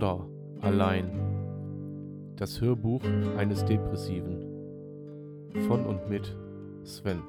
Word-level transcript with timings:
Border 0.00 0.26
allein. 0.62 2.34
Das 2.36 2.58
Hörbuch 2.58 3.02
eines 3.36 3.66
Depressiven. 3.66 4.40
Von 5.68 5.84
und 5.84 6.08
mit 6.08 6.34
Sven. 6.84 7.22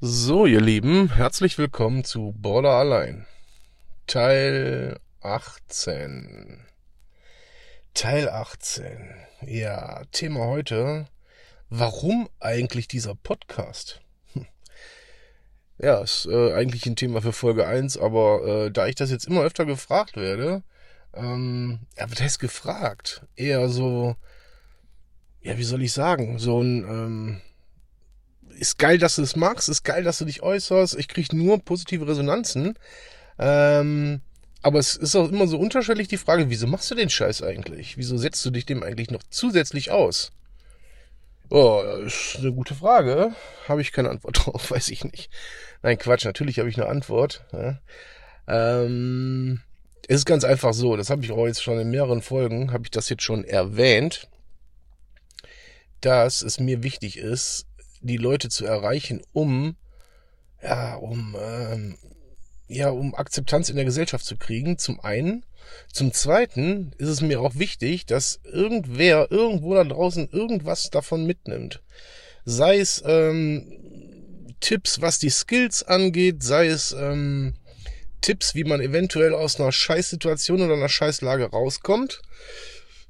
So, 0.00 0.46
ihr 0.46 0.62
Lieben, 0.62 1.12
herzlich 1.14 1.58
willkommen 1.58 2.02
zu 2.02 2.34
Border 2.38 2.70
allein. 2.70 3.26
Teil 4.06 4.98
18. 5.20 6.64
Teil 7.92 8.30
18. 8.30 9.14
Ja, 9.42 10.02
Thema 10.12 10.46
heute. 10.46 11.08
Warum 11.68 12.26
eigentlich 12.40 12.88
dieser 12.88 13.14
Podcast? 13.14 14.00
Ja, 15.80 16.00
ist 16.00 16.26
äh, 16.26 16.52
eigentlich 16.54 16.86
ein 16.86 16.96
Thema 16.96 17.22
für 17.22 17.32
Folge 17.32 17.66
1, 17.66 17.98
aber 17.98 18.66
äh, 18.66 18.70
da 18.70 18.88
ich 18.88 18.96
das 18.96 19.10
jetzt 19.10 19.26
immer 19.26 19.42
öfter 19.42 19.64
gefragt 19.64 20.16
werde, 20.16 20.62
ähm, 21.14 21.80
ja, 21.96 22.10
was 22.10 22.20
heißt 22.20 22.40
gefragt? 22.40 23.22
Eher 23.36 23.68
so, 23.68 24.16
ja, 25.40 25.56
wie 25.56 25.64
soll 25.64 25.82
ich 25.82 25.92
sagen, 25.92 26.40
so 26.40 26.60
ein, 26.60 26.84
ähm, 26.84 27.40
ist 28.58 28.78
geil, 28.78 28.98
dass 28.98 29.16
du 29.16 29.22
es 29.22 29.36
magst, 29.36 29.68
ist 29.68 29.84
geil, 29.84 30.02
dass 30.02 30.18
du 30.18 30.24
dich 30.24 30.42
äußerst, 30.42 30.98
ich 30.98 31.06
krieg 31.06 31.32
nur 31.32 31.60
positive 31.60 32.08
Resonanzen, 32.08 32.76
ähm, 33.38 34.20
aber 34.62 34.80
es 34.80 34.96
ist 34.96 35.14
auch 35.14 35.30
immer 35.30 35.46
so 35.46 35.58
unterschiedlich 35.58 36.08
die 36.08 36.16
Frage, 36.16 36.50
wieso 36.50 36.66
machst 36.66 36.90
du 36.90 36.96
den 36.96 37.08
Scheiß 37.08 37.42
eigentlich? 37.42 37.96
Wieso 37.96 38.16
setzt 38.18 38.44
du 38.44 38.50
dich 38.50 38.66
dem 38.66 38.82
eigentlich 38.82 39.12
noch 39.12 39.22
zusätzlich 39.30 39.92
aus? 39.92 40.32
Oh, 41.50 41.82
das 42.04 42.12
ist 42.12 42.36
eine 42.38 42.52
gute 42.52 42.74
Frage. 42.74 43.34
Habe 43.66 43.80
ich 43.80 43.92
keine 43.92 44.10
Antwort 44.10 44.38
drauf, 44.46 44.70
weiß 44.70 44.88
ich 44.90 45.04
nicht. 45.04 45.30
Nein, 45.82 45.98
Quatsch, 45.98 46.24
natürlich 46.24 46.58
habe 46.58 46.68
ich 46.68 46.76
eine 46.76 46.88
Antwort. 46.88 47.44
Ja. 47.52 47.78
Ähm, 48.46 49.60
es 50.08 50.16
ist 50.16 50.26
ganz 50.26 50.44
einfach 50.44 50.72
so, 50.72 50.96
das 50.96 51.10
habe 51.10 51.24
ich 51.24 51.32
auch 51.32 51.46
jetzt 51.46 51.62
schon 51.62 51.78
in 51.78 51.90
mehreren 51.90 52.22
Folgen, 52.22 52.72
habe 52.72 52.84
ich 52.84 52.90
das 52.90 53.08
jetzt 53.08 53.22
schon 53.22 53.44
erwähnt, 53.44 54.28
dass 56.00 56.42
es 56.42 56.58
mir 56.58 56.82
wichtig 56.82 57.18
ist, 57.18 57.66
die 58.00 58.16
Leute 58.16 58.48
zu 58.48 58.64
erreichen, 58.64 59.22
um, 59.32 59.76
ja, 60.62 60.94
um, 60.94 61.36
ähm, 61.40 61.98
ja, 62.68 62.90
um 62.90 63.14
Akzeptanz 63.14 63.68
in 63.68 63.76
der 63.76 63.84
Gesellschaft 63.84 64.24
zu 64.24 64.36
kriegen, 64.36 64.78
zum 64.78 65.00
einen. 65.00 65.44
Zum 65.92 66.12
Zweiten 66.12 66.92
ist 66.98 67.08
es 67.08 67.20
mir 67.20 67.40
auch 67.40 67.56
wichtig, 67.56 68.06
dass 68.06 68.40
irgendwer 68.44 69.30
irgendwo 69.30 69.74
da 69.74 69.84
draußen 69.84 70.28
irgendwas 70.30 70.90
davon 70.90 71.26
mitnimmt. 71.26 71.82
Sei 72.44 72.78
es 72.78 73.02
ähm, 73.06 74.54
Tipps, 74.60 75.00
was 75.00 75.18
die 75.18 75.30
Skills 75.30 75.82
angeht, 75.82 76.42
sei 76.42 76.66
es 76.66 76.92
ähm, 76.98 77.54
Tipps, 78.20 78.54
wie 78.54 78.64
man 78.64 78.80
eventuell 78.80 79.34
aus 79.34 79.60
einer 79.60 79.72
Scheißsituation 79.72 80.62
oder 80.62 80.74
einer 80.74 80.88
Scheißlage 80.88 81.50
rauskommt. 81.50 82.20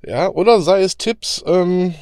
Ja, 0.04 0.28
oder 0.28 0.60
sei 0.60 0.82
es 0.82 0.96
Tipps, 0.96 1.42
ähm, 1.46 1.94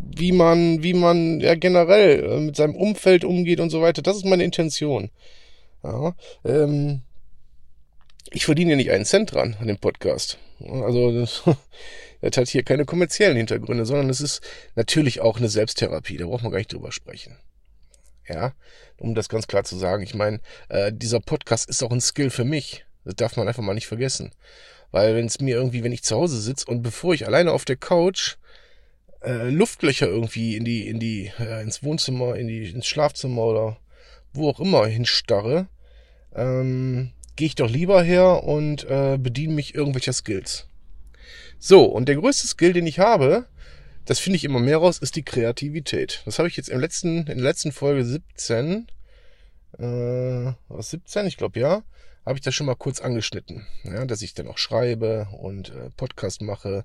wie 0.00 0.32
man, 0.32 0.82
wie 0.82 0.94
man 0.94 1.40
ja 1.40 1.54
generell 1.54 2.24
äh, 2.24 2.40
mit 2.40 2.56
seinem 2.56 2.76
Umfeld 2.76 3.24
umgeht 3.24 3.60
und 3.60 3.70
so 3.70 3.82
weiter. 3.82 4.02
Das 4.02 4.16
ist 4.16 4.24
meine 4.24 4.44
Intention. 4.44 5.10
Ja, 5.82 6.14
ähm, 6.44 7.02
ich 8.30 8.44
verdiene 8.44 8.72
ja 8.72 8.76
nicht 8.76 8.90
einen 8.90 9.04
Cent 9.04 9.32
dran 9.32 9.56
an 9.60 9.68
dem 9.68 9.78
Podcast. 9.78 10.38
Also 10.60 11.12
das, 11.12 11.42
das 12.20 12.36
hat 12.36 12.48
hier 12.48 12.62
keine 12.62 12.84
kommerziellen 12.84 13.36
Hintergründe, 13.36 13.86
sondern 13.86 14.10
es 14.10 14.20
ist 14.20 14.40
natürlich 14.74 15.20
auch 15.20 15.38
eine 15.38 15.48
Selbsttherapie. 15.48 16.16
Da 16.16 16.26
braucht 16.26 16.42
man 16.42 16.52
gar 16.52 16.58
nicht 16.58 16.72
drüber 16.72 16.92
sprechen. 16.92 17.36
Ja, 18.28 18.52
um 18.98 19.14
das 19.14 19.28
ganz 19.28 19.46
klar 19.46 19.64
zu 19.64 19.76
sagen. 19.76 20.02
Ich 20.02 20.14
meine, 20.14 20.40
äh, 20.68 20.92
dieser 20.92 21.20
Podcast 21.20 21.68
ist 21.68 21.82
auch 21.82 21.90
ein 21.90 22.00
Skill 22.00 22.30
für 22.30 22.44
mich. 22.44 22.84
Das 23.04 23.14
darf 23.16 23.36
man 23.36 23.48
einfach 23.48 23.62
mal 23.62 23.74
nicht 23.74 23.86
vergessen. 23.86 24.32
Weil 24.90 25.14
wenn 25.16 25.26
es 25.26 25.40
mir 25.40 25.56
irgendwie, 25.56 25.82
wenn 25.82 25.92
ich 25.92 26.02
zu 26.02 26.16
Hause 26.16 26.40
sitze 26.40 26.66
und 26.66 26.82
bevor 26.82 27.14
ich 27.14 27.26
alleine 27.26 27.52
auf 27.52 27.64
der 27.64 27.76
Couch 27.76 28.36
äh, 29.22 29.48
Luftlöcher 29.48 30.06
irgendwie 30.06 30.56
in 30.56 30.64
die, 30.64 30.86
in 30.86 31.00
die, 31.00 31.32
äh, 31.38 31.62
ins 31.62 31.82
Wohnzimmer, 31.82 32.36
in 32.36 32.48
die, 32.48 32.70
ins 32.70 32.86
Schlafzimmer 32.86 33.42
oder 33.42 33.78
wo 34.32 34.48
auch 34.48 34.60
immer 34.60 34.86
hinstarre, 34.86 35.68
ähm, 36.34 37.12
gehe 37.38 37.46
ich 37.46 37.54
doch 37.54 37.70
lieber 37.70 38.02
her 38.02 38.42
und 38.42 38.82
äh, 38.90 39.16
bediene 39.16 39.54
mich 39.54 39.72
irgendwelcher 39.72 40.12
Skills. 40.12 40.66
So, 41.60 41.84
und 41.84 42.08
der 42.08 42.16
größte 42.16 42.48
Skill, 42.48 42.72
den 42.72 42.86
ich 42.86 42.98
habe, 42.98 43.46
das 44.04 44.18
finde 44.18 44.38
ich 44.38 44.44
immer 44.44 44.58
mehr 44.58 44.78
raus, 44.78 44.98
ist 44.98 45.14
die 45.14 45.22
Kreativität. 45.22 46.20
Das 46.24 46.40
habe 46.40 46.48
ich 46.48 46.56
jetzt 46.56 46.68
im 46.68 46.80
letzten, 46.80 47.18
in 47.18 47.26
der 47.26 47.36
letzten 47.36 47.70
Folge 47.70 48.04
17, 48.04 48.88
äh, 49.78 50.52
was 50.68 50.90
17, 50.90 51.26
ich 51.26 51.36
glaube 51.36 51.60
ja, 51.60 51.84
habe 52.26 52.36
ich 52.36 52.40
das 52.42 52.56
schon 52.56 52.66
mal 52.66 52.74
kurz 52.74 53.00
angeschnitten. 53.00 53.64
Ja, 53.84 54.04
dass 54.04 54.22
ich 54.22 54.34
dann 54.34 54.48
auch 54.48 54.58
schreibe 54.58 55.28
und 55.38 55.70
äh, 55.70 55.90
Podcast 55.96 56.42
mache. 56.42 56.84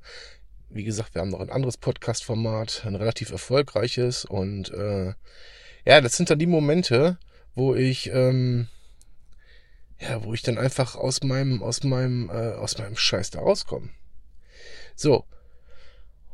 Wie 0.70 0.84
gesagt, 0.84 1.16
wir 1.16 1.22
haben 1.22 1.32
noch 1.32 1.40
ein 1.40 1.50
anderes 1.50 1.78
Podcast-Format, 1.78 2.84
ein 2.86 2.96
relativ 2.96 3.32
erfolgreiches. 3.32 4.24
Und 4.24 4.72
äh, 4.72 5.14
ja, 5.84 6.00
das 6.00 6.16
sind 6.16 6.30
dann 6.30 6.38
die 6.38 6.46
Momente, 6.46 7.18
wo 7.56 7.74
ich 7.74 8.12
ähm, 8.14 8.68
ja, 10.04 10.24
wo 10.24 10.34
ich 10.34 10.42
dann 10.42 10.58
einfach 10.58 10.96
aus 10.96 11.24
meinem, 11.24 11.64
aus 11.64 11.84
meinem, 11.84 12.30
äh, 12.30 12.54
aus 12.54 12.78
meinem 12.78 12.98
Scheiß 12.98 13.32
da 13.32 13.40
rauskomme. 13.40 13.90
So. 14.96 15.26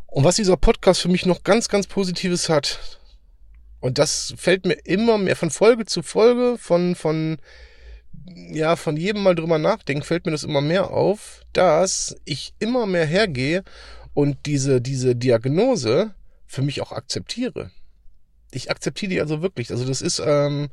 Und 0.08 0.24
was 0.24 0.38
dieser 0.38 0.58
Podcast 0.58 1.02
für 1.02 1.10
mich 1.10 1.26
noch 1.26 1.44
ganz, 1.44 1.70
ganz 1.70 1.86
Positives 1.86 2.50
hat, 2.50 3.00
und 3.80 3.98
das 3.98 4.34
fällt 4.38 4.66
mir 4.66 4.74
immer 4.86 5.18
mehr 5.18 5.36
von 5.36 5.52
Folge 5.52 5.86
zu 5.86 6.02
Folge, 6.02 6.58
von, 6.58 6.96
von, 6.96 7.38
ja, 8.52 8.76
von 8.76 8.98
jedem 8.98 9.24
Mal 9.24 9.36
drüber 9.36 9.60
nachdenken, 9.60 10.04
fällt 10.04 10.26
mir 10.26 10.32
das 10.32 10.44
immer 10.44 10.62
mehr 10.62 10.90
auf, 10.90 11.44
dass 11.54 12.18
ich 12.26 12.54
immer 12.60 12.88
mehr 12.88 13.06
hergehe 13.06 13.64
und 14.14 14.46
diese, 14.48 14.82
diese 14.82 15.16
Diagnose 15.16 16.16
für 16.48 16.64
mich 16.64 16.82
auch 16.82 16.92
akzeptiere. 16.92 17.72
Ich 18.52 18.72
akzeptiere 18.72 19.10
die 19.10 19.22
also 19.22 19.42
wirklich. 19.42 19.72
Also 19.72 19.86
das 19.86 20.02
ist, 20.02 20.22
ähm, 20.26 20.70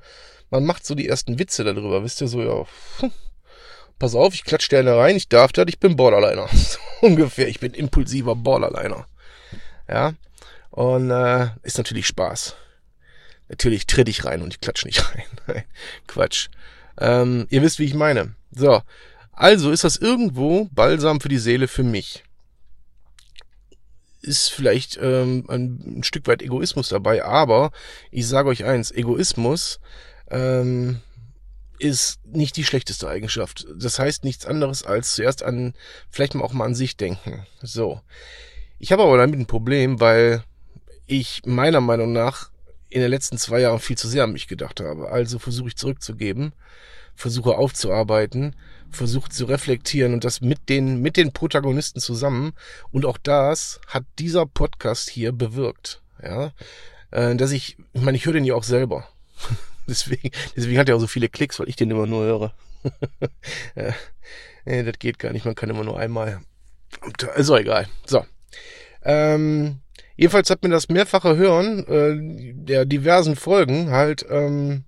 man 0.51 0.65
macht 0.65 0.87
so 0.87 0.95
die 0.95 1.09
ersten 1.09 1.39
Witze 1.39 1.65
darüber, 1.65 2.03
wisst 2.03 2.21
ihr, 2.21 2.29
so, 2.29 2.43
ja, 2.43 2.67
hm, 3.01 3.13
pass 3.99 4.15
auf, 4.15 4.35
ich 4.35 4.45
klatsch 4.45 4.69
dir 4.69 4.79
eine 4.79 4.97
rein, 4.97 5.17
ich 5.17 5.29
darf 5.29 5.53
das, 5.53 5.67
ich 5.69 5.79
bin 5.79 5.97
Borderliner. 5.97 6.49
So 6.53 6.79
ungefähr, 7.03 7.49
ich 7.49 7.61
bin 7.61 7.75
impulsiver 7.75 8.35
Borderliner. 8.35 9.07
Ja, 9.89 10.15
und 10.71 11.11
äh, 11.11 11.49
ist 11.63 11.79
natürlich 11.79 12.07
Spaß. 12.07 12.57
Natürlich 13.49 13.87
tritt 13.87 14.09
ich 14.09 14.25
rein 14.25 14.43
und 14.43 14.55
ich 14.55 14.61
klatsch 14.61 14.85
nicht 14.85 15.05
rein. 15.49 15.65
Quatsch. 16.07 16.49
Ähm, 16.99 17.47
ihr 17.51 17.63
wisst, 17.63 17.79
wie 17.79 17.85
ich 17.85 17.95
meine. 17.95 18.35
So, 18.51 18.83
also 19.33 19.71
ist 19.71 19.85
das 19.85 19.97
irgendwo 19.97 20.65
Balsam 20.73 21.21
für 21.21 21.29
die 21.29 21.39
Seele 21.39 21.69
für 21.69 21.83
mich. 21.83 22.25
Ist 24.27 24.49
vielleicht 24.49 24.99
ähm, 25.01 25.45
ein, 25.49 25.99
ein 25.99 26.03
Stück 26.03 26.27
weit 26.27 26.43
Egoismus 26.43 26.89
dabei, 26.89 27.25
aber 27.25 27.71
ich 28.11 28.27
sage 28.27 28.49
euch 28.49 28.65
eins, 28.65 28.91
Egoismus 28.91 29.79
ähm, 30.31 31.01
ist 31.79 32.19
nicht 32.27 32.57
die 32.57 32.65
schlechteste 32.65 33.09
Eigenschaft. 33.09 33.67
Das 33.75 33.99
heißt 33.99 34.25
nichts 34.25 34.45
anderes 34.45 34.83
als 34.83 35.15
zuerst 35.15 35.43
an, 35.43 35.75
vielleicht 36.11 36.35
mal 36.35 36.45
auch 36.45 36.53
mal 36.53 36.65
an 36.65 36.75
sich 36.75 36.97
denken. 36.97 37.47
So. 37.63 38.01
Ich 38.79 38.93
habe 38.93 39.05
aber 39.05 39.17
damit 39.17 39.39
ein 39.39 39.47
Problem, 39.47 40.01
weil 40.01 40.43
ich 41.07 41.43
meiner 41.45 41.81
Meinung 41.81 42.13
nach 42.13 42.51
in 42.89 43.01
den 43.01 43.11
letzten 43.11 43.39
zwei 43.39 43.61
Jahren 43.61 43.81
viel 43.81 43.97
zu 43.97 44.09
sehr 44.09 44.25
an 44.25 44.33
mich 44.33 44.49
gedacht 44.49 44.81
habe. 44.81 45.11
Also 45.11 45.39
versuche 45.39 45.69
ich 45.69 45.77
zurückzugeben, 45.77 46.53
versuche 47.15 47.57
aufzuarbeiten, 47.57 48.55
versuche 48.91 49.31
zu 49.31 49.47
reflektieren 49.47 50.15
und 50.15 50.25
das 50.25 50.41
mit 50.41 50.69
den, 50.69 51.01
mit 51.01 51.17
den 51.17 51.33
Protagonisten 51.33 52.01
zusammen. 52.01 52.53
Und 52.91 53.05
auch 53.05 53.19
das 53.19 53.81
hat 53.87 54.05
dieser 54.19 54.47
Podcast 54.47 55.11
hier 55.11 55.33
bewirkt. 55.33 56.03
Ja, 56.23 56.53
äh, 57.11 57.35
dass 57.35 57.51
ich, 57.51 57.77
ich 57.93 58.03
meine, 58.03 58.17
ich 58.17 58.27
höre 58.27 58.33
den 58.33 58.45
ja 58.45 58.55
auch 58.55 58.65
selber. 58.65 59.09
Deswegen, 59.89 60.31
deswegen 60.57 60.79
hat 60.79 60.89
er 60.89 60.97
auch 60.97 61.01
so 61.01 61.07
viele 61.07 61.29
Klicks, 61.29 61.61
weil 61.61 61.69
ich 61.69 61.77
den 61.77 61.93
immer 61.93 62.07
nur 62.07 62.25
höre. 62.25 62.55
ja, 63.77 63.95
nee, 64.65 64.83
das 64.83 64.99
geht 64.99 65.21
gar 65.21 65.33
nicht, 65.33 65.45
man 65.45 65.55
kann 65.55 65.71
immer 65.71 65.85
nur 65.85 65.97
einmal. 65.97 66.41
Auch 67.01 67.57
egal. 67.57 67.89
So. 68.05 68.25
Ähm, 69.05 69.79
jedenfalls 70.17 70.51
hat 70.51 70.63
mir 70.63 70.71
das 70.71 70.89
mehrfache 70.89 71.37
Hören 71.37 71.87
äh, 71.87 72.55
der 72.55 72.85
diversen 72.85 73.37
Folgen 73.37 73.91
halt, 73.91 74.27
ähm, 74.29 74.85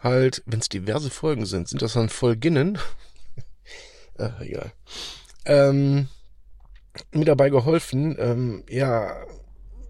halt, 0.00 0.42
wenn 0.46 0.60
es 0.60 0.68
diverse 0.68 1.10
Folgen 1.10 1.46
sind, 1.46 1.68
sind 1.68 1.82
das 1.82 1.94
dann 1.94 2.08
Folginnen? 2.08 2.78
äh, 4.18 4.30
egal. 4.40 4.72
Ähm, 5.44 6.08
mir 7.12 7.24
dabei 7.24 7.50
geholfen, 7.50 8.16
ähm, 8.18 8.64
ja, 8.68 9.24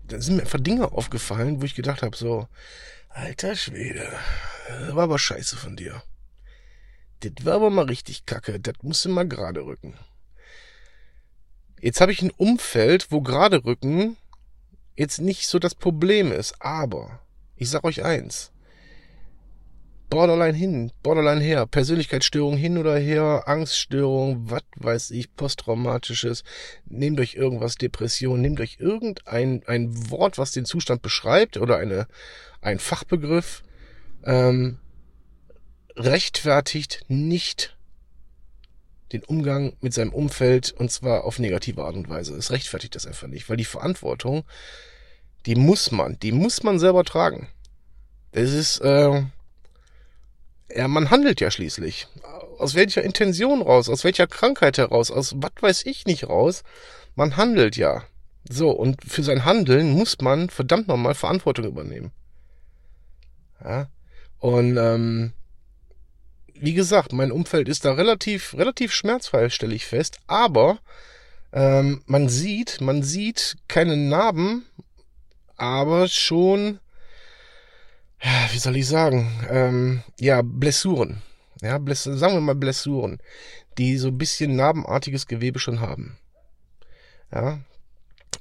da 0.04 0.20
sind 0.20 0.36
mir 0.36 0.42
einfach 0.42 0.60
Dinge 0.60 0.92
aufgefallen, 0.92 1.60
wo 1.60 1.64
ich 1.64 1.74
gedacht 1.74 2.02
habe, 2.02 2.16
so, 2.16 2.48
Alter 3.08 3.56
Schwede, 3.56 4.06
war 4.90 5.04
aber 5.04 5.18
scheiße 5.18 5.56
von 5.56 5.76
dir. 5.76 6.02
Das 7.20 7.44
war 7.44 7.54
aber 7.54 7.70
mal 7.70 7.86
richtig 7.86 8.24
kacke, 8.26 8.60
das 8.60 8.74
musst 8.82 9.04
du 9.04 9.08
mal 9.10 9.28
gerade 9.28 9.64
rücken. 9.64 9.94
Jetzt 11.80 12.00
habe 12.00 12.12
ich 12.12 12.20
ein 12.22 12.32
Umfeld, 12.36 13.10
wo 13.10 13.22
gerade 13.22 13.64
rücken 13.64 14.16
jetzt 14.96 15.20
nicht 15.20 15.46
so 15.46 15.58
das 15.58 15.74
Problem 15.74 16.30
ist, 16.30 16.54
aber 16.60 17.20
ich 17.56 17.70
sag 17.70 17.84
euch 17.84 18.04
eins. 18.04 18.52
Borderline 20.10 20.58
hin, 20.58 20.92
Borderline 21.02 21.40
her, 21.40 21.66
Persönlichkeitsstörung 21.66 22.56
hin 22.56 22.76
oder 22.76 22.98
her, 22.98 23.44
Angststörung, 23.46 24.50
was 24.50 24.62
weiß 24.76 25.10
ich, 25.12 25.34
posttraumatisches. 25.36 26.42
Nehmt 26.84 27.20
euch 27.20 27.34
irgendwas, 27.34 27.76
Depression, 27.76 28.40
nehmt 28.40 28.60
euch 28.60 28.78
irgendein 28.80 29.62
ein 29.66 30.10
Wort, 30.10 30.36
was 30.36 30.50
den 30.50 30.64
Zustand 30.64 31.00
beschreibt 31.00 31.56
oder 31.56 31.76
eine 31.78 32.08
ein 32.60 32.80
Fachbegriff, 32.80 33.62
ähm, 34.24 34.78
rechtfertigt 35.96 37.04
nicht 37.08 37.78
den 39.12 39.24
Umgang 39.24 39.76
mit 39.80 39.92
seinem 39.92 40.12
Umfeld 40.12 40.72
und 40.72 40.90
zwar 40.90 41.24
auf 41.24 41.38
negative 41.38 41.84
Art 41.84 41.96
und 41.96 42.08
Weise. 42.08 42.36
Es 42.36 42.50
rechtfertigt 42.50 42.94
das 42.94 43.06
einfach 43.06 43.26
nicht, 43.26 43.48
weil 43.48 43.56
die 43.56 43.64
Verantwortung, 43.64 44.44
die 45.46 45.56
muss 45.56 45.90
man, 45.90 46.18
die 46.20 46.32
muss 46.32 46.62
man 46.62 46.78
selber 46.78 47.04
tragen. 47.04 47.48
Das 48.32 48.52
ist, 48.52 48.80
äh, 48.80 49.22
ja, 50.74 50.88
man 50.88 51.10
handelt 51.10 51.40
ja 51.40 51.50
schließlich. 51.50 52.06
Aus 52.58 52.74
welcher 52.74 53.02
Intention 53.02 53.62
raus, 53.62 53.88
aus 53.88 54.04
welcher 54.04 54.26
Krankheit 54.26 54.78
heraus, 54.78 55.10
aus 55.10 55.34
was 55.36 55.52
weiß 55.60 55.86
ich 55.86 56.06
nicht 56.06 56.28
raus. 56.28 56.62
Man 57.16 57.36
handelt 57.36 57.76
ja. 57.76 58.04
So, 58.48 58.70
und 58.70 59.04
für 59.04 59.22
sein 59.22 59.44
Handeln 59.44 59.90
muss 59.90 60.18
man 60.20 60.50
verdammt 60.50 60.88
nochmal 60.88 61.14
Verantwortung 61.14 61.66
übernehmen. 61.66 62.12
Ja. 63.62 63.88
Und 64.38 64.76
ähm, 64.78 65.32
wie 66.60 66.74
gesagt, 66.74 67.12
mein 67.12 67.32
Umfeld 67.32 67.68
ist 67.68 67.84
da 67.84 67.92
relativ, 67.92 68.54
relativ 68.54 68.92
schmerzfrei, 68.92 69.48
stelle 69.48 69.74
ich 69.74 69.86
fest. 69.86 70.18
Aber 70.26 70.78
ähm, 71.52 72.02
man 72.06 72.28
sieht, 72.28 72.80
man 72.80 73.02
sieht 73.02 73.56
keine 73.68 73.96
Narben, 73.96 74.66
aber 75.56 76.08
schon 76.08 76.80
wie 78.52 78.58
soll 78.58 78.76
ich 78.76 78.86
sagen, 78.86 79.30
ähm, 79.48 80.02
ja, 80.18 80.42
Blessuren. 80.42 81.22
Ja, 81.62 81.78
Bless 81.78 82.04
sagen 82.04 82.34
wir 82.34 82.40
mal 82.40 82.54
Blessuren, 82.54 83.18
die 83.78 83.96
so 83.96 84.08
ein 84.08 84.18
bisschen 84.18 84.56
narbenartiges 84.56 85.26
Gewebe 85.26 85.58
schon 85.58 85.80
haben. 85.80 86.16
Ja. 87.32 87.60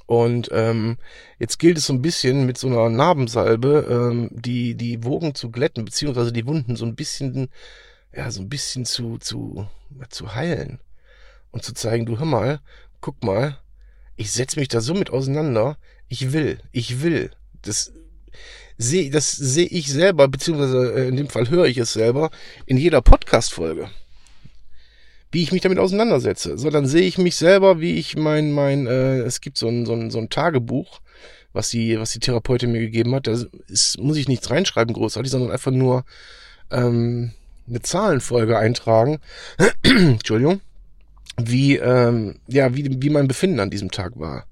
Und 0.06 0.50
ähm, 0.51 0.98
jetzt 1.38 1.60
gilt 1.60 1.77
es 1.77 1.86
so 1.86 1.94
ein 1.94 2.01
bisschen 2.01 2.45
mit 2.45 2.57
so 2.57 2.68
einer 2.68 2.89
Narbensalbe, 2.89 3.88
ähm, 3.89 4.30
die, 4.31 4.75
die 4.75 5.04
Wogen 5.04 5.36
zu 5.36 5.51
glätten, 5.51 5.86
beziehungsweise 5.86 6.31
die 6.31 6.48
Wunden 6.48 6.75
so 6.75 6.86
ein 6.86 6.95
bisschen, 6.95 7.50
ja, 8.13 8.31
so 8.31 8.41
ein 8.41 8.50
bisschen 8.50 8.85
zu, 8.85 9.17
zu, 9.17 9.67
zu 10.09 10.35
heilen. 10.35 10.79
Und 11.51 11.63
zu 11.63 11.73
zeigen, 11.73 12.06
du 12.06 12.19
hör 12.19 12.25
mal, 12.25 12.59
guck 13.01 13.23
mal, 13.23 13.57
ich 14.15 14.31
setz 14.31 14.56
mich 14.56 14.67
da 14.67 14.81
so 14.81 14.94
mit 14.94 15.09
auseinander, 15.09 15.77
ich 16.07 16.31
will, 16.33 16.59
ich 16.71 17.01
will. 17.01 17.31
Das 17.61 17.94
sehe, 18.77 19.09
das 19.09 19.31
sehe 19.31 19.67
ich 19.67 19.91
selber, 19.91 20.27
beziehungsweise 20.27 20.94
äh, 20.94 21.07
in 21.07 21.17
dem 21.17 21.29
Fall 21.29 21.50
höre 21.50 21.65
ich 21.65 21.77
es 21.77 21.94
selber, 21.94 22.31
in 22.65 22.77
jeder 22.77 23.01
Podcast-Folge. 23.01 23.89
Wie 25.31 25.44
ich 25.44 25.51
mich 25.51 25.61
damit 25.61 25.77
auseinandersetze. 25.77 26.57
So, 26.57 26.69
dann 26.71 26.88
sehe 26.88 27.03
ich 27.03 27.19
mich 27.19 27.35
selber, 27.35 27.79
wie 27.79 27.95
ich 27.95 28.15
mein, 28.15 28.51
mein, 28.51 28.88
äh, 28.88 29.19
es 29.19 29.41
gibt 29.41 29.57
so 29.57 29.67
ein, 29.67 29.85
so 29.85 29.94
ein, 29.94 30.09
so 30.09 30.17
ein 30.17 30.29
Tagebuch, 30.29 31.01
was 31.53 31.69
die, 31.69 32.00
was 32.00 32.11
die 32.11 32.19
Therapeutin 32.19 32.71
mir 32.71 32.79
gegeben 32.79 33.13
hat. 33.13 33.27
Da 33.27 33.38
ist, 33.67 34.00
muss 34.00 34.17
ich 34.17 34.27
nichts 34.27 34.50
reinschreiben, 34.50 34.94
großartig, 34.94 35.31
sondern 35.31 35.51
einfach 35.51 35.71
nur 35.71 36.03
ähm, 36.71 37.33
eine 37.69 37.81
Zahlenfolge 37.81 38.57
eintragen. 38.57 39.19
Entschuldigung. 39.83 40.62
Wie, 41.38 41.77
ähm, 41.77 42.39
ja, 42.48 42.75
wie, 42.75 43.01
wie 43.01 43.10
mein 43.10 43.27
Befinden 43.27 43.60
an 43.60 43.69
diesem 43.69 43.92
Tag 43.92 44.19
war. 44.19 44.45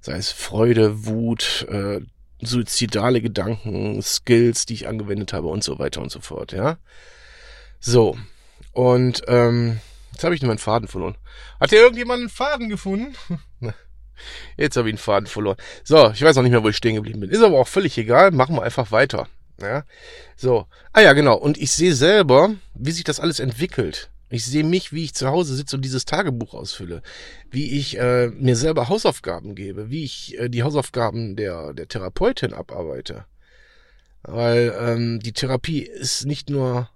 Sei 0.00 0.16
es 0.16 0.30
Freude, 0.30 1.06
Wut, 1.06 1.66
äh, 1.70 2.00
suizidale 2.40 3.20
Gedanken, 3.20 4.00
Skills, 4.02 4.64
die 4.66 4.74
ich 4.74 4.88
angewendet 4.88 5.32
habe 5.32 5.48
und 5.48 5.62
so 5.62 5.78
weiter 5.78 6.00
und 6.00 6.10
so 6.10 6.20
fort, 6.20 6.52
ja. 6.52 6.78
So. 7.80 8.16
Und 8.72 9.22
ähm, 9.26 9.80
jetzt 10.12 10.24
habe 10.24 10.34
ich 10.34 10.40
nur 10.40 10.48
meinen 10.48 10.58
Faden 10.58 10.88
verloren. 10.88 11.16
Hat 11.60 11.70
hier 11.70 11.80
irgendjemand 11.80 12.20
einen 12.20 12.28
Faden 12.30 12.68
gefunden? 12.68 13.14
jetzt 14.56 14.76
habe 14.76 14.88
ich 14.88 14.94
einen 14.94 14.98
Faden 14.98 15.26
verloren. 15.26 15.56
So, 15.84 16.10
ich 16.10 16.22
weiß 16.22 16.36
auch 16.38 16.42
nicht 16.42 16.52
mehr, 16.52 16.62
wo 16.62 16.68
ich 16.68 16.76
stehen 16.76 16.94
geblieben 16.94 17.20
bin. 17.20 17.30
Ist 17.30 17.42
aber 17.42 17.58
auch 17.58 17.68
völlig 17.68 17.98
egal. 17.98 18.30
Machen 18.30 18.56
wir 18.56 18.62
einfach 18.62 18.92
weiter. 18.92 19.28
Ja. 19.60 19.84
So. 20.36 20.66
Ah 20.92 21.00
ja, 21.00 21.12
genau. 21.12 21.36
Und 21.36 21.58
ich 21.58 21.72
sehe 21.72 21.94
selber, 21.94 22.54
wie 22.74 22.92
sich 22.92 23.04
das 23.04 23.20
alles 23.20 23.40
entwickelt. 23.40 24.10
Ich 24.32 24.44
sehe 24.44 24.62
mich, 24.62 24.92
wie 24.92 25.04
ich 25.04 25.14
zu 25.14 25.28
Hause 25.28 25.56
sitze 25.56 25.74
und 25.76 25.84
dieses 25.84 26.04
Tagebuch 26.04 26.54
ausfülle, 26.54 27.02
wie 27.50 27.78
ich 27.78 27.98
äh, 27.98 28.28
mir 28.28 28.54
selber 28.54 28.88
Hausaufgaben 28.88 29.56
gebe, 29.56 29.90
wie 29.90 30.04
ich 30.04 30.38
äh, 30.38 30.48
die 30.48 30.62
Hausaufgaben 30.62 31.34
der, 31.34 31.72
der 31.74 31.88
Therapeutin 31.88 32.54
abarbeite. 32.54 33.24
Weil 34.22 34.72
ähm, 34.78 35.18
die 35.18 35.32
Therapie 35.32 35.82
ist 35.82 36.26
nicht 36.26 36.48
nur 36.48 36.88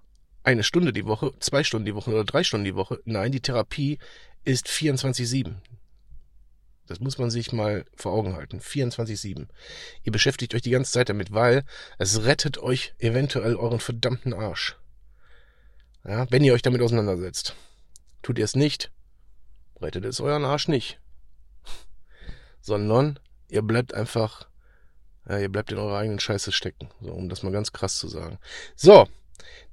eine 0.44 0.62
Stunde 0.62 0.92
die 0.92 1.06
Woche, 1.06 1.32
zwei 1.40 1.64
Stunden 1.64 1.86
die 1.86 1.94
Woche 1.94 2.10
oder 2.12 2.24
drei 2.24 2.44
Stunden 2.44 2.66
die 2.66 2.76
Woche. 2.76 3.00
Nein, 3.04 3.32
die 3.32 3.40
Therapie 3.40 3.98
ist 4.44 4.68
24-7. 4.68 5.54
Das 6.86 7.00
muss 7.00 7.18
man 7.18 7.30
sich 7.30 7.52
mal 7.52 7.84
vor 7.94 8.12
Augen 8.12 8.34
halten. 8.34 8.60
24-7. 8.60 9.46
Ihr 10.02 10.12
beschäftigt 10.12 10.54
euch 10.54 10.62
die 10.62 10.70
ganze 10.70 10.92
Zeit 10.92 11.08
damit, 11.08 11.32
weil 11.32 11.64
es 11.98 12.24
rettet 12.24 12.58
euch 12.58 12.94
eventuell 12.98 13.56
euren 13.56 13.80
verdammten 13.80 14.34
Arsch. 14.34 14.76
Ja, 16.04 16.30
wenn 16.30 16.44
ihr 16.44 16.52
euch 16.52 16.62
damit 16.62 16.82
auseinandersetzt. 16.82 17.54
Tut 18.22 18.38
ihr 18.38 18.44
es 18.44 18.54
nicht, 18.54 18.90
rettet 19.80 20.04
es 20.04 20.20
euren 20.20 20.44
Arsch 20.44 20.68
nicht. 20.68 21.00
Sondern 22.60 23.18
ihr 23.48 23.62
bleibt 23.62 23.94
einfach, 23.94 24.48
ja, 25.28 25.38
ihr 25.38 25.48
bleibt 25.50 25.72
in 25.72 25.78
eurer 25.78 25.98
eigenen 25.98 26.20
Scheiße 26.20 26.52
stecken. 26.52 26.90
So, 27.00 27.12
um 27.12 27.28
das 27.28 27.42
mal 27.42 27.52
ganz 27.52 27.72
krass 27.72 27.98
zu 27.98 28.08
sagen. 28.08 28.38
So. 28.76 29.08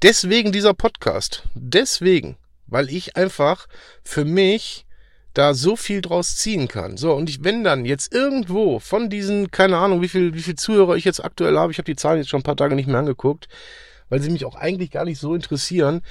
Deswegen 0.01 0.51
dieser 0.51 0.73
Podcast. 0.73 1.43
Deswegen. 1.53 2.37
Weil 2.67 2.89
ich 2.89 3.17
einfach 3.17 3.67
für 4.03 4.25
mich 4.25 4.85
da 5.33 5.53
so 5.53 5.75
viel 5.75 6.01
draus 6.01 6.35
ziehen 6.35 6.67
kann. 6.67 6.97
So, 6.97 7.13
und 7.13 7.29
ich, 7.29 7.43
wenn 7.43 7.63
dann 7.63 7.85
jetzt 7.85 8.13
irgendwo 8.13 8.79
von 8.79 9.09
diesen, 9.09 9.51
keine 9.51 9.77
Ahnung, 9.77 10.01
wie 10.01 10.09
viel, 10.09 10.33
wie 10.33 10.41
viel 10.41 10.55
Zuhörer 10.55 10.95
ich 10.95 11.05
jetzt 11.05 11.23
aktuell 11.23 11.57
habe, 11.57 11.71
ich 11.71 11.77
habe 11.77 11.85
die 11.85 11.95
Zahlen 11.95 12.17
jetzt 12.17 12.29
schon 12.29 12.41
ein 12.41 12.43
paar 12.43 12.57
Tage 12.57 12.75
nicht 12.75 12.87
mehr 12.87 12.99
angeguckt, 12.99 13.47
weil 14.09 14.21
sie 14.21 14.29
mich 14.29 14.45
auch 14.45 14.55
eigentlich 14.55 14.91
gar 14.91 15.05
nicht 15.05 15.19
so 15.19 15.33
interessieren. 15.33 16.01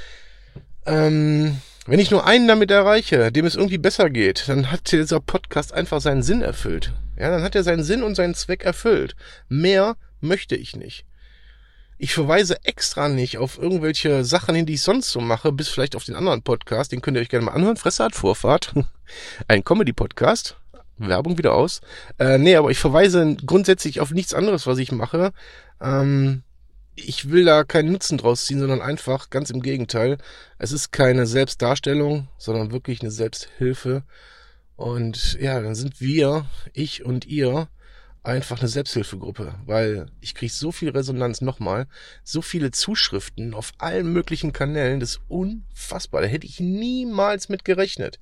Ähm, 0.87 1.59
wenn 1.87 1.99
ich 1.99 2.11
nur 2.11 2.27
einen 2.27 2.49
damit 2.49 2.71
erreiche, 2.71 3.33
dem 3.33 3.47
es 3.47 3.57
irgendwie 3.57 3.79
besser 3.79 4.11
geht, 4.11 4.49
dann 4.49 4.71
hat 4.71 4.93
dieser 4.93 5.21
Podcast 5.21 5.73
einfach 5.73 6.01
seinen 6.01 6.23
Sinn 6.23 6.43
erfüllt. 6.43 6.93
Ja, 7.19 7.31
dann 7.31 7.43
hat 7.43 7.55
er 7.55 7.63
seinen 7.63 7.83
Sinn 7.83 8.03
und 8.03 8.15
seinen 8.15 8.35
Zweck 8.35 8.65
erfüllt. 8.65 9.17
Mehr 9.49 9.97
möchte 10.21 10.57
ich 10.57 10.77
nicht. 10.77 11.05
Ich 12.03 12.15
verweise 12.15 12.65
extra 12.65 13.11
nicht 13.11 13.37
auf 13.37 13.59
irgendwelche 13.59 14.25
Sachen 14.25 14.65
die 14.65 14.73
ich 14.73 14.81
sonst 14.81 15.11
so 15.11 15.21
mache, 15.21 15.53
bis 15.53 15.69
vielleicht 15.69 15.95
auf 15.95 16.05
den 16.05 16.15
anderen 16.15 16.41
Podcast. 16.41 16.93
Den 16.93 17.03
könnt 17.03 17.19
ihr 17.19 17.21
euch 17.21 17.29
gerne 17.29 17.45
mal 17.45 17.53
anhören. 17.53 17.77
Fresse 17.77 18.05
hat 18.05 18.15
Vorfahrt. 18.15 18.73
Ein 19.49 19.65
Comedy-Podcast. 19.65 20.57
Werbung 20.97 21.37
wieder 21.37 21.53
aus. 21.53 21.83
Äh, 22.19 22.39
nee, 22.39 22.57
aber 22.57 22.71
ich 22.71 22.79
verweise 22.79 23.37
grundsätzlich 23.45 24.01
auf 24.01 24.13
nichts 24.13 24.33
anderes, 24.33 24.67
was 24.67 24.79
ich 24.79 24.93
mache. 24.93 25.33
Ähm, 25.79 26.43
ich 26.95 27.29
will 27.29 27.45
da 27.45 27.65
keinen 27.65 27.93
Nutzen 27.93 28.17
draus 28.17 28.47
ziehen, 28.47 28.61
sondern 28.61 28.81
einfach 28.81 29.29
ganz 29.29 29.51
im 29.51 29.61
Gegenteil. 29.61 30.17
Es 30.57 30.73
ist 30.73 30.93
keine 30.93 31.27
Selbstdarstellung, 31.27 32.29
sondern 32.39 32.73
wirklich 32.73 33.03
eine 33.03 33.11
Selbsthilfe. 33.11 34.05
Und 34.75 35.39
ja, 35.39 35.61
dann 35.61 35.75
sind 35.75 36.01
wir, 36.01 36.47
ich 36.73 37.05
und 37.05 37.27
ihr, 37.27 37.69
einfach 38.23 38.61
eine 38.61 38.69
Selbsthilfegruppe, 38.69 39.55
weil 39.67 40.07
ich 40.21 40.35
kriege 40.35 40.53
so 40.53 40.73
viel 40.73 40.91
Resonanz 40.91 41.41
nochmal, 41.41 41.87
so 42.23 42.43
viele 42.43 42.71
Zuschriften 42.71 43.55
auf 43.55 43.73
allen 43.79 44.13
möglichen 44.13 44.53
Kanälen, 44.53 45.01
das 45.01 45.11
ist 45.11 45.21
unfassbar. 45.29 46.23
Da 46.23 46.27
hätte 46.27 46.47
ich 46.47 46.61
niemals 46.61 47.49
mit 47.49 47.65
gerechnet. 47.65 48.19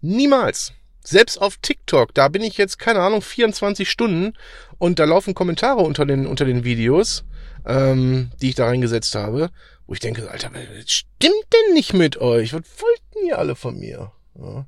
Niemals. 0.00 0.72
Selbst 1.06 1.40
auf 1.40 1.58
TikTok, 1.58 2.14
da 2.14 2.28
bin 2.28 2.42
ich 2.42 2.56
jetzt, 2.56 2.78
keine 2.78 3.00
Ahnung, 3.00 3.20
24 3.20 3.90
Stunden 3.90 4.32
und 4.78 4.98
da 4.98 5.04
laufen 5.04 5.34
Kommentare 5.34 5.82
unter 5.82 6.06
den, 6.06 6.26
unter 6.26 6.46
den 6.46 6.64
Videos 6.64 7.24
ähm, 7.66 8.30
die 8.40 8.50
ich 8.50 8.54
da 8.54 8.66
reingesetzt 8.66 9.14
habe, 9.14 9.50
wo 9.86 9.94
ich 9.94 10.00
denke, 10.00 10.30
Alter, 10.30 10.50
was 10.52 10.90
stimmt 10.90 11.46
denn 11.52 11.74
nicht 11.74 11.92
mit 11.92 12.16
euch? 12.18 12.52
Was 12.52 12.62
wollten 12.78 13.26
ihr 13.26 13.38
alle 13.38 13.54
von 13.54 13.78
mir? 13.78 14.12
Ja. 14.38 14.66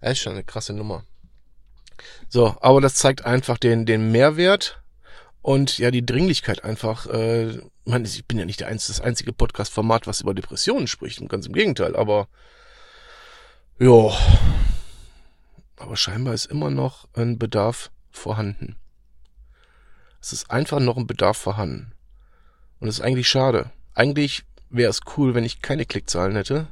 Das 0.00 0.12
ist 0.12 0.20
schon 0.20 0.32
eine 0.32 0.44
krasse 0.44 0.72
Nummer. 0.72 1.04
So, 2.28 2.56
aber 2.60 2.80
das 2.80 2.94
zeigt 2.94 3.24
einfach 3.24 3.58
den, 3.58 3.86
den 3.86 4.12
Mehrwert 4.12 4.82
und 5.42 5.78
ja 5.78 5.90
die 5.90 6.04
Dringlichkeit 6.04 6.64
einfach. 6.64 7.06
Äh, 7.06 7.50
ich, 7.50 7.62
meine, 7.84 8.06
ich 8.06 8.26
bin 8.26 8.38
ja 8.38 8.44
nicht 8.44 8.60
der 8.60 8.68
einzige, 8.68 8.98
das 8.98 9.04
einzige 9.04 9.32
Podcast-Format, 9.32 10.06
was 10.06 10.20
über 10.20 10.34
Depressionen 10.34 10.86
spricht, 10.86 11.26
ganz 11.28 11.46
im 11.46 11.52
Gegenteil, 11.52 11.96
aber 11.96 12.28
ja, 13.78 14.12
aber 15.76 15.96
scheinbar 15.96 16.34
ist 16.34 16.46
immer 16.46 16.70
noch 16.70 17.08
ein 17.14 17.38
Bedarf 17.38 17.90
vorhanden. 18.10 18.76
Es 20.20 20.34
ist 20.34 20.50
einfach 20.50 20.80
noch 20.80 20.98
ein 20.98 21.06
Bedarf 21.06 21.38
vorhanden. 21.38 21.92
Und 22.78 22.86
das 22.86 22.96
ist 22.96 23.00
eigentlich 23.04 23.28
schade. 23.28 23.70
Eigentlich 23.94 24.44
wäre 24.68 24.90
es 24.90 25.00
cool, 25.16 25.34
wenn 25.34 25.44
ich 25.44 25.62
keine 25.62 25.86
Klickzahlen 25.86 26.36
hätte. 26.36 26.68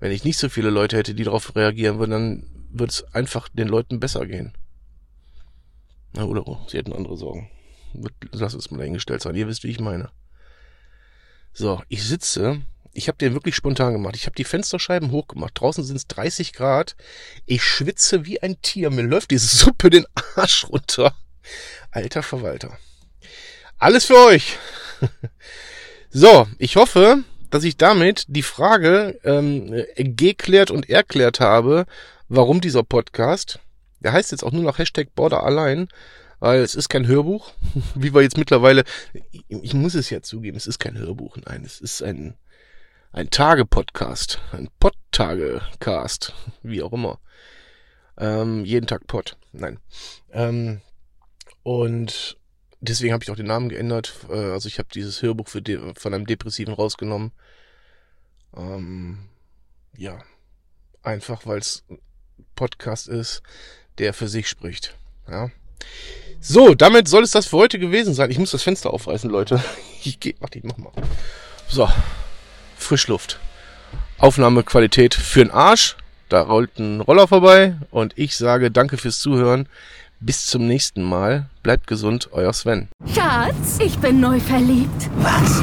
Wenn 0.00 0.10
ich 0.10 0.24
nicht 0.24 0.38
so 0.38 0.48
viele 0.48 0.70
Leute 0.70 0.96
hätte, 0.96 1.14
die 1.14 1.22
darauf 1.22 1.54
reagieren 1.54 1.98
würden, 1.98 2.10
dann 2.10 2.53
würde 2.74 2.90
es 2.90 3.04
einfach 3.14 3.48
den 3.48 3.68
Leuten 3.68 4.00
besser 4.00 4.26
gehen. 4.26 4.52
Na, 6.12 6.24
oder 6.24 6.46
oh, 6.46 6.58
sie 6.68 6.78
hätten 6.78 6.92
andere 6.92 7.16
Sorgen. 7.16 7.50
Lass 8.32 8.54
es 8.54 8.70
mal 8.70 8.78
dahingestellt 8.78 9.22
sein. 9.22 9.34
Ihr 9.34 9.48
wisst, 9.48 9.64
wie 9.64 9.70
ich 9.70 9.80
meine. 9.80 10.10
So, 11.52 11.82
ich 11.88 12.04
sitze. 12.04 12.62
Ich 12.92 13.08
habe 13.08 13.18
den 13.18 13.32
wirklich 13.32 13.56
spontan 13.56 13.92
gemacht. 13.92 14.16
Ich 14.16 14.26
habe 14.26 14.36
die 14.36 14.44
Fensterscheiben 14.44 15.10
hochgemacht. 15.10 15.58
Draußen 15.58 15.82
sind 15.82 15.96
es 15.96 16.06
30 16.08 16.52
Grad. 16.52 16.96
Ich 17.46 17.64
schwitze 17.64 18.24
wie 18.26 18.42
ein 18.42 18.60
Tier. 18.62 18.90
Mir 18.90 19.02
läuft 19.02 19.30
diese 19.30 19.46
Suppe 19.46 19.90
den 19.90 20.06
Arsch 20.36 20.68
runter. 20.68 21.14
Alter 21.90 22.22
Verwalter. 22.22 22.78
Alles 23.78 24.04
für 24.04 24.16
euch. 24.16 24.56
so, 26.10 26.46
ich 26.58 26.76
hoffe, 26.76 27.24
dass 27.50 27.64
ich 27.64 27.76
damit 27.76 28.24
die 28.28 28.42
Frage 28.42 29.18
ähm, 29.24 29.84
geklärt 29.96 30.70
und 30.70 30.88
erklärt 30.88 31.40
habe, 31.40 31.86
warum 32.36 32.60
dieser 32.60 32.82
Podcast, 32.82 33.60
der 34.00 34.12
heißt 34.12 34.32
jetzt 34.32 34.44
auch 34.44 34.52
nur 34.52 34.62
noch 34.62 34.78
Hashtag 34.78 35.14
Border 35.14 35.44
allein, 35.44 35.88
weil 36.40 36.60
es 36.60 36.74
ist 36.74 36.88
kein 36.88 37.06
Hörbuch, 37.06 37.52
wie 37.94 38.14
wir 38.14 38.22
jetzt 38.22 38.36
mittlerweile, 38.36 38.84
ich 39.48 39.74
muss 39.74 39.94
es 39.94 40.10
ja 40.10 40.20
zugeben, 40.20 40.56
es 40.56 40.66
ist 40.66 40.78
kein 40.78 40.98
Hörbuch, 40.98 41.36
nein, 41.46 41.64
es 41.64 41.80
ist 41.80 42.02
ein, 42.02 42.36
ein 43.12 43.30
Tage-Podcast, 43.30 44.40
ein 44.52 44.68
Pod-Tage-Cast, 44.80 46.34
wie 46.62 46.82
auch 46.82 46.92
immer. 46.92 47.20
Ähm, 48.16 48.64
jeden 48.64 48.86
Tag 48.86 49.06
Pod, 49.06 49.36
nein. 49.52 49.78
Ähm, 50.32 50.80
und 51.62 52.36
deswegen 52.80 53.12
habe 53.12 53.24
ich 53.24 53.30
auch 53.30 53.36
den 53.36 53.46
Namen 53.46 53.68
geändert. 53.68 54.14
Äh, 54.28 54.50
also 54.52 54.68
ich 54.68 54.78
habe 54.78 54.88
dieses 54.94 55.22
Hörbuch 55.22 55.48
für 55.48 55.62
von 55.96 56.14
einem 56.14 56.26
Depressiven 56.26 56.74
rausgenommen. 56.74 57.32
Ähm, 58.56 59.28
ja, 59.96 60.22
einfach 61.02 61.46
weil 61.46 61.58
es 61.58 61.84
Podcast 62.56 63.08
ist, 63.08 63.42
der 63.98 64.12
für 64.12 64.28
sich 64.28 64.48
spricht. 64.48 64.94
Ja. 65.28 65.50
So, 66.40 66.74
damit 66.74 67.08
soll 67.08 67.22
es 67.22 67.30
das 67.30 67.46
für 67.46 67.56
heute 67.56 67.78
gewesen 67.78 68.12
sein. 68.14 68.30
Ich 68.30 68.38
muss 68.38 68.50
das 68.50 68.62
Fenster 68.62 68.92
aufreißen, 68.92 69.30
Leute. 69.30 69.62
Ich 70.06 70.20
gehe, 70.20 70.34
warte, 70.40 70.58
ich 70.58 70.64
mach 70.64 70.76
mal. 70.76 70.92
So, 71.66 71.88
Frischluft. 72.76 73.40
Aufnahmequalität 74.18 75.14
für 75.14 75.38
den 75.38 75.50
Arsch. 75.50 75.96
Da 76.28 76.42
rollt 76.42 76.78
ein 76.78 77.00
Roller 77.00 77.26
vorbei 77.26 77.76
und 77.90 78.12
ich 78.16 78.36
sage 78.36 78.70
danke 78.70 78.98
fürs 78.98 79.18
Zuhören. 79.20 79.66
Bis 80.20 80.44
zum 80.44 80.66
nächsten 80.66 81.02
Mal. 81.02 81.48
Bleibt 81.62 81.86
gesund, 81.86 82.28
euer 82.32 82.52
Sven. 82.52 82.88
Schatz, 83.14 83.78
ich 83.78 83.98
bin 83.98 84.20
neu 84.20 84.38
verliebt. 84.40 85.08
Was? 85.16 85.62